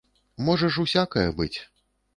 Можа 0.47 0.71
ж 0.77 0.87
усякае 0.87 1.29
быць. 1.39 1.57